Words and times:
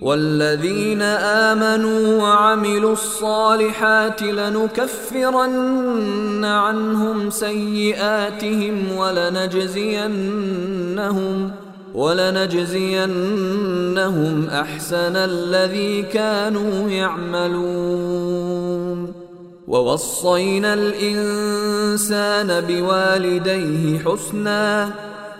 والذين 0.00 1.02
آمنوا 1.02 2.22
وعملوا 2.22 2.92
الصالحات 2.92 4.22
لنكفرن 4.22 5.64
عنهم 6.44 7.30
سيئاتهم 7.30 8.92
ولنجزينهم 8.96 10.10
ولنجزينهم 11.94 13.16
أحسن 14.48 15.16
الذي 15.16 16.02
كانوا 16.02 16.90
يعملون. 16.90 18.48
ووصينا 19.68 20.74
الإنسان 20.74 22.60
بوالديه 22.60 23.98
حسنا 23.98 24.90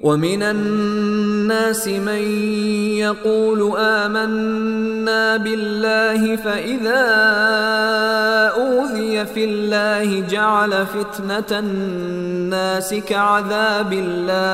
ومن 0.00 0.42
الناس 0.42 1.88
من 1.88 2.22
يقول 2.96 3.76
آمنا 3.76 5.36
بالله 5.36 6.36
فإذا 6.36 7.06
أوذي 8.56 9.26
في 9.26 9.44
الله 9.44 10.20
جعل 10.20 10.86
فتنة 10.86 11.58
الناس 11.58 12.94
كعذاب 12.94 13.92
الله 13.92 14.50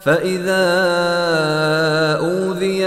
فإذا 0.00 0.64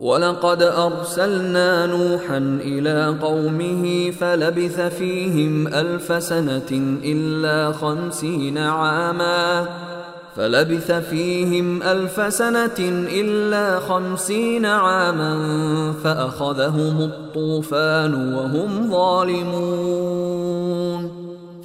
ولقد 0.00 0.62
أرسلنا 0.62 1.86
نوحا 1.86 2.38
إلى 2.60 3.16
قومه 3.22 4.10
فلبث 4.10 4.80
فيهم 4.80 5.66
ألف 5.66 6.22
سنة 6.22 6.98
إلا 7.04 7.72
خمسين 7.72 8.58
عاما. 8.58 9.66
فلبث 10.36 10.92
فيهم 10.92 11.82
ألف 11.82 12.34
سنة 12.34 13.06
إلا 13.12 13.80
خمسين 13.80 14.66
عاما 14.66 15.34
فأخذهم 16.04 17.00
الطوفان 17.00 18.34
وهم 18.34 18.90
ظالمون. 18.90 20.38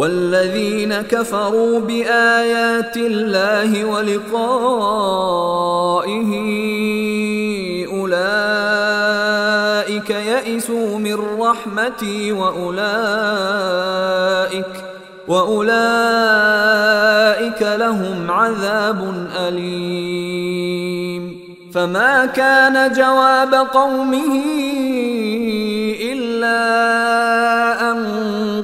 والذين 0.00 0.94
كفروا 0.94 1.80
بآيات 1.80 2.96
الله 2.96 3.84
ولقائه 3.84 4.30
أولئك 7.92 9.30
يئسوا 10.10 10.98
من 10.98 11.18
رحمتي 11.40 12.32
وأولئك 12.32 12.84
وأولئك 15.28 15.62
لهم 17.62 18.30
عذاب 18.30 19.28
أليم. 19.48 20.80
فما 21.74 22.26
كان 22.26 22.92
جواب 22.92 23.54
قومه 23.54 24.42
ان 26.12 26.20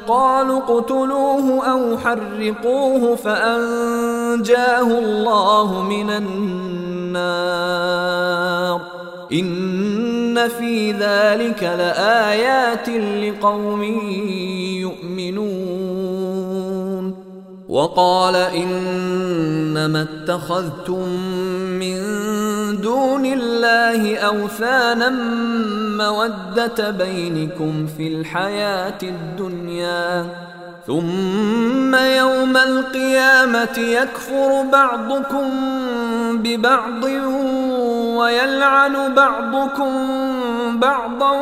قالوا 0.09 0.59
اقتلوه 0.59 1.67
أو 1.73 1.99
حرقوه 1.99 3.17
فأنجاه 3.17 4.99
الله 4.99 5.83
من 5.83 6.11
النار. 6.11 7.57
إن 9.33 10.49
في 10.49 10.93
ذلك 10.93 11.63
لآيات 11.63 12.89
لقوم 12.89 13.83
يؤمنون. 14.81 16.07
وقال 17.69 18.37
إنما 18.37 20.03
اتخذتم 20.03 21.09
من 21.79 21.97
دون 22.73 23.27
الله 23.27 24.19
أوثانا 24.19 25.11
مودة 25.99 26.91
بينكم 26.91 27.87
في 27.97 28.09
الحياة 28.09 28.99
الدنيا. 29.03 30.27
ثم 30.87 31.95
يوم 31.95 32.57
القيامة 32.57 33.79
يكفر 33.79 34.63
بعضكم 34.73 35.51
ببعض 36.33 37.05
ويلعن 38.19 39.15
بعضكم 39.15 39.93
بعضا 40.81 41.33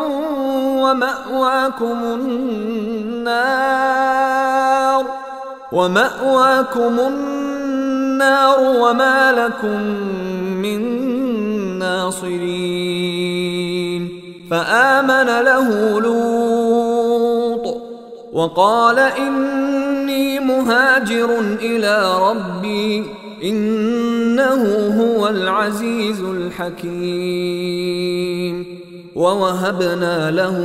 ومأواكم 0.82 1.98
النار. 2.04 3.44
ومأواكم 5.72 6.98
النار 6.98 8.58
وما 8.60 9.32
لكم 9.32 9.80
من 10.62 10.93
ناصرين 12.04 14.02
فآمن 14.50 15.28
له 15.48 15.68
لوط 16.00 17.66
وقال 18.32 18.98
إني 18.98 20.40
مهاجر 20.40 21.40
إلى 21.60 22.18
ربي 22.30 23.04
إنه 23.44 24.62
هو 25.00 25.28
العزيز 25.28 26.20
الحكيم. 26.20 26.84
ووهبنا 29.14 30.30
له 30.30 30.58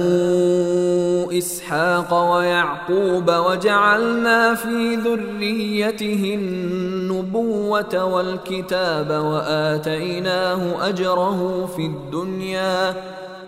إسحاق 1.37 2.33
ويعقوب 2.33 3.31
وجعلنا 3.31 4.55
في 4.55 4.95
ذريته 4.95 6.37
النبوة 6.39 8.05
والكتاب 8.05 9.09
وآتيناه 9.09 10.89
أجره 10.89 11.69
في 11.75 11.81
الدنيا 11.81 12.95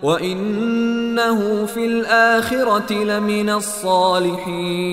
وإنه 0.02 1.66
في 1.66 1.86
الآخرة 1.86 2.92
لمن 2.92 3.50
الصالحين. 3.50 4.92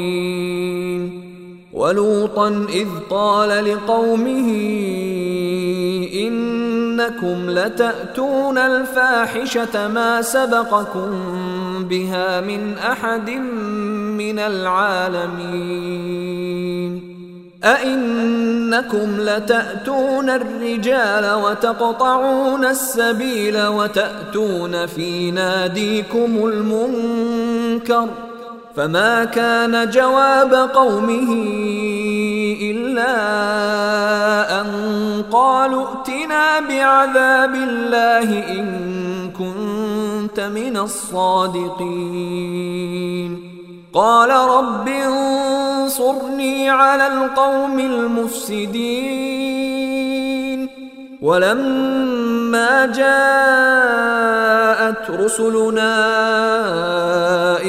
ولوطا 1.73 2.65
إذ 2.69 2.87
قال 3.09 3.65
لقومه 3.65 4.49
إنكم 6.99 7.49
لتأتون 7.49 8.57
الفاحشة 8.57 9.87
ما 9.87 10.21
سبقكم 10.21 11.09
بها 11.89 12.41
من 12.41 12.77
أحد 12.77 13.29
من 14.19 14.39
العالمين. 14.39 15.79
أئنكم 17.63 19.17
لتأتون 19.19 20.29
الرجال 20.29 21.33
وتقطعون 21.33 22.65
السبيل 22.65 23.67
وتأتون 23.67 24.85
في 24.85 25.31
ناديكم 25.31 26.37
المنكر 26.45 28.07
فما 28.75 29.25
كان 29.25 29.89
جواب 29.89 30.53
قومه 30.53 31.33
إلا 32.61 33.09
قالوا 35.31 35.85
ائتنا 35.85 36.59
بعذاب 36.69 37.55
الله 37.55 38.29
إن 38.49 38.65
كنت 39.39 40.39
من 40.39 40.77
الصادقين. 40.77 41.99
قال 43.93 44.29
رب 44.29 44.87
انصرني 44.87 46.69
على 46.69 47.07
القوم 47.07 47.79
المفسدين. 47.79 49.29
ولما 51.21 52.85
جاءت 52.85 54.09
رسلنا 55.09 55.95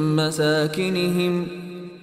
مساكنهم 0.27 1.47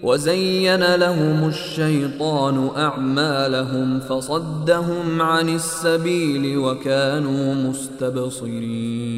وزين 0.03 0.95
لهم 0.95 1.49
الشيطان 1.49 2.71
أعمالهم 2.77 4.01
فصدهم 4.01 5.23
عن 5.23 5.49
السبيل 5.49 6.59
وكانوا 6.59 7.55
مستبصرين 7.55 9.09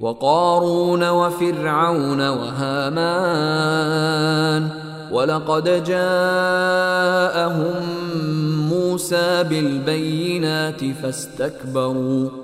وقارون 0.00 1.08
وفرعون 1.10 2.28
وهامان 2.28 3.64
ولقد 5.12 5.84
جاءهم 5.84 7.24
موسى 8.68 9.44
بالبينات 9.44 10.84
فاستكبروا 11.02 12.43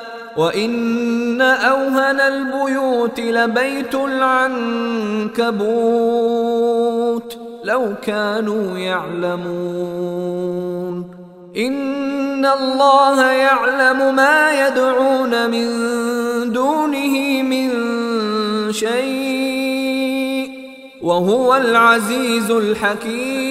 وان 0.37 1.41
اوهن 1.41 2.19
البيوت 2.19 3.19
لبيت 3.19 3.95
العنكبوت 3.95 5.51
لو 7.63 7.93
كانوا 8.01 8.77
يعلمون 8.77 10.31
ان 11.57 12.45
الله 12.45 13.31
يعلم 13.31 14.15
ما 14.15 14.67
يدعون 14.67 15.49
من 15.49 15.67
دونه 16.53 17.41
من 17.43 17.71
شيء 18.71 20.51
وهو 21.01 21.55
العزيز 21.55 22.51
الحكيم 22.51 23.50